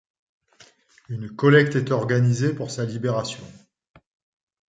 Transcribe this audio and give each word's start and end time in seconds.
Une 1.09 1.29
collecte 1.29 1.75
est 1.75 1.91
organisée 1.91 2.55
pour 2.55 2.71
sa 2.71 2.85
libération. 2.85 3.45